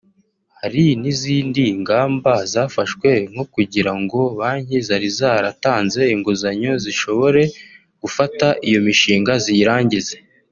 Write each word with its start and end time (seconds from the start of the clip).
Hari 0.59 0.85
n’izindi 1.01 1.63
ngamba 1.81 2.33
zafashwe 2.53 3.09
nko 3.31 3.43
kugira 3.53 3.91
ngo 4.01 4.19
banki 4.39 4.77
zari 4.87 5.09
zaratanze 5.19 6.01
inguzanyo 6.13 6.71
zishobore 6.83 7.41
gufata 8.01 8.47
iyo 8.67 8.79
mishinga 8.85 9.33
ziyirangize 9.43 10.15